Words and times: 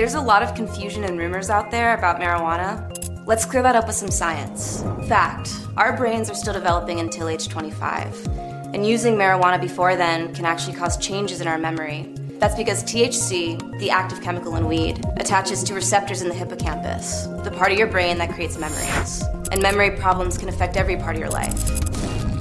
There's 0.00 0.12
a 0.12 0.20
lot 0.20 0.42
of 0.42 0.54
confusion 0.54 1.04
and 1.04 1.18
rumors 1.18 1.48
out 1.48 1.70
there 1.70 1.96
about 1.96 2.20
marijuana. 2.20 3.26
Let's 3.26 3.46
clear 3.46 3.62
that 3.62 3.76
up 3.76 3.86
with 3.86 3.96
some 3.96 4.10
science. 4.10 4.82
Fact 5.08 5.50
our 5.78 5.96
brains 5.96 6.28
are 6.28 6.34
still 6.34 6.52
developing 6.52 7.00
until 7.00 7.28
age 7.28 7.48
25, 7.48 8.26
and 8.74 8.86
using 8.86 9.14
marijuana 9.14 9.58
before 9.58 9.96
then 9.96 10.34
can 10.34 10.44
actually 10.44 10.76
cause 10.76 10.98
changes 10.98 11.40
in 11.40 11.48
our 11.48 11.56
memory. 11.56 12.14
That's 12.38 12.54
because 12.54 12.84
THC, 12.84 13.78
the 13.78 13.90
active 13.90 14.20
chemical 14.20 14.56
in 14.56 14.68
weed, 14.68 15.02
attaches 15.16 15.62
to 15.64 15.74
receptors 15.74 16.20
in 16.20 16.28
the 16.28 16.34
hippocampus, 16.34 17.24
the 17.42 17.50
part 17.50 17.72
of 17.72 17.78
your 17.78 17.86
brain 17.86 18.18
that 18.18 18.34
creates 18.34 18.58
memories. 18.58 19.22
And 19.50 19.62
memory 19.62 19.92
problems 19.92 20.36
can 20.36 20.50
affect 20.50 20.76
every 20.76 20.96
part 20.96 21.16
of 21.16 21.20
your 21.20 21.30
life. 21.30 21.58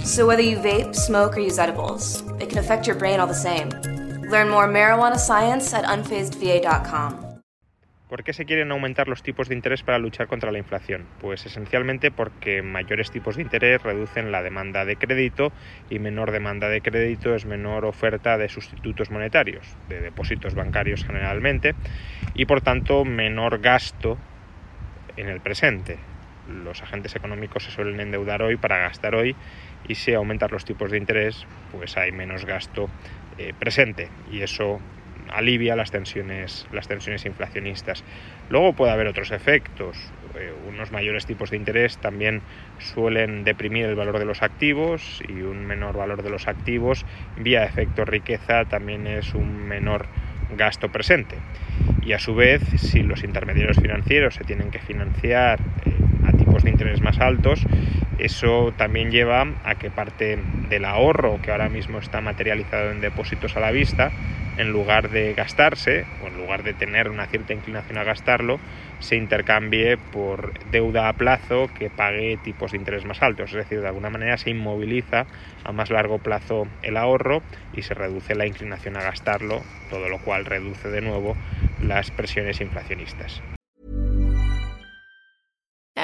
So 0.06 0.28
whether 0.28 0.42
you 0.42 0.58
vape, 0.58 0.94
smoke, 0.94 1.38
or 1.38 1.40
use 1.40 1.58
edibles, 1.58 2.22
it 2.42 2.50
can 2.50 2.58
affect 2.58 2.86
your 2.86 2.98
brain 2.98 3.22
all 3.22 3.28
the 3.28 3.34
same. 3.34 3.70
Learn 4.30 4.50
more 4.50 4.68
marijuana 4.68 5.18
science 5.18 5.74
at 5.74 5.86
unfazedva.com. 5.86 7.29
¿Por 8.10 8.24
qué 8.24 8.34
se 8.34 8.46
quieren 8.46 8.72
aumentar 8.72 9.08
los 9.08 9.22
tipos 9.22 9.50
de 9.50 9.54
interés 9.54 9.84
para 9.84 10.00
luchar 10.00 10.26
contra 10.26 10.52
la 10.52 10.58
inflación? 10.58 11.06
Pues 11.22 11.46
esencialmente 11.46 12.10
porque 12.10 12.64
mayores 12.64 13.12
tipos 13.12 13.36
de 13.36 13.44
interés 13.44 13.84
reducen 13.84 14.32
la 14.32 14.42
demanda 14.42 14.84
de 14.84 14.96
crédito 14.96 15.52
y 15.92 16.00
menor 16.00 16.32
demanda 16.32 16.70
de 16.70 16.82
crédito 16.82 17.36
es 17.36 17.46
menor 17.46 17.86
oferta 17.86 18.40
de 18.40 18.50
sustitutos 18.50 19.12
monetarios, 19.12 19.64
de 19.90 20.02
depósitos 20.02 20.56
bancarios 20.56 21.06
generalmente, 21.06 21.76
y 22.34 22.46
por 22.46 22.62
tanto 22.62 23.06
menor 23.06 23.60
gasto 23.60 24.18
en 25.16 25.30
el 25.30 25.40
presente. 25.40 26.00
Los 26.64 26.82
agentes 26.82 27.16
económicos 27.16 27.66
se 27.66 27.72
suelen 27.72 28.00
endeudar 28.00 28.42
hoy 28.42 28.58
para 28.58 28.80
gastar 28.80 29.14
hoy 29.14 29.36
y 29.88 29.94
si 29.94 30.16
aumentan 30.16 30.50
los 30.50 30.66
tipos 30.66 30.90
de 30.90 30.98
interés, 30.98 31.46
pues 31.72 31.96
hay 31.96 32.12
menos 32.12 32.46
gasto 32.46 32.90
eh, 33.38 33.54
presente 33.60 34.10
y 34.32 34.42
eso 34.42 34.80
alivia 35.32 35.76
las 35.76 35.92
tensiones, 35.92 36.68
las 36.72 36.88
tensiones 36.88 37.26
inflacionistas. 37.26 38.04
Luego 38.50 38.74
puede 38.74 38.92
haber 38.92 39.08
otros 39.08 39.32
efectos. 39.32 39.98
Eh, 40.36 40.52
unos 40.68 40.92
mayores 40.92 41.26
tipos 41.26 41.50
de 41.50 41.58
interés 41.58 41.98
también 41.98 42.42
suelen 42.80 43.44
deprimir 43.44 43.86
el 43.86 43.96
valor 43.96 44.20
de 44.20 44.26
los 44.26 44.44
activos 44.44 45.22
y 45.28 45.42
un 45.42 45.66
menor 45.66 45.98
valor 45.98 46.24
de 46.24 46.30
los 46.30 46.48
activos 46.48 47.06
vía 47.38 47.64
efecto 47.64 48.06
riqueza 48.06 48.66
también 48.66 49.08
es 49.08 49.34
un 49.34 49.68
menor 49.68 50.06
gasto 50.58 50.90
presente. 50.90 51.36
Y 52.02 52.14
a 52.14 52.20
su 52.20 52.36
vez, 52.36 52.62
si 52.78 53.04
los 53.04 53.24
intermediarios 53.24 53.78
financieros 53.78 54.36
se 54.36 54.44
tienen 54.44 54.72
que 54.72 54.80
financiar 54.80 55.60
eh, 55.86 55.94
a 56.26 56.32
tipos 56.32 56.64
de 56.64 56.72
interés 56.72 57.02
más 57.02 57.20
altos, 57.20 57.66
eso 58.20 58.74
también 58.78 59.12
lleva 59.12 59.46
a 59.64 59.76
que 59.76 59.90
parte 59.90 60.38
del 60.70 60.86
ahorro 60.86 61.40
que 61.42 61.52
ahora 61.52 61.70
mismo 61.70 62.00
está 62.00 62.22
materializado 62.22 62.92
en 62.92 63.02
depósitos 63.02 63.56
a 63.56 63.60
la 63.60 63.72
vista 63.72 64.12
en 64.58 64.72
lugar 64.72 65.10
de 65.10 65.34
gastarse 65.34 66.04
o 66.22 66.28
en 66.28 66.36
lugar 66.36 66.64
de 66.64 66.74
tener 66.74 67.10
una 67.10 67.26
cierta 67.28 67.54
inclinación 67.54 67.98
a 67.98 68.04
gastarlo, 68.04 68.58
se 69.00 69.16
intercambie 69.16 69.98
por 69.98 70.52
deuda 70.66 71.08
a 71.08 71.14
plazo 71.14 71.68
que 71.68 71.90
pague 71.90 72.38
tipos 72.44 72.72
de 72.72 72.78
interés 72.78 73.06
más 73.06 73.24
altos. 73.24 73.52
Es 73.52 73.56
decir, 73.58 73.80
de 73.82 73.88
alguna 73.88 74.10
manera 74.10 74.38
se 74.38 74.50
inmoviliza 74.50 75.28
a 75.64 75.72
más 75.72 75.90
largo 75.90 76.20
plazo 76.20 76.68
el 76.84 76.98
ahorro 76.98 77.42
y 77.74 77.84
se 77.84 77.94
reduce 77.94 78.36
la 78.36 78.48
inclinación 78.48 78.98
a 78.98 79.04
gastarlo, 79.04 79.62
todo 79.90 80.10
lo 80.10 80.20
cual 80.20 80.46
reduce 80.46 80.90
de 80.90 81.02
nuevo 81.02 81.38
las 81.82 82.12
presiones 82.12 82.60
inflacionistas. 82.60 83.59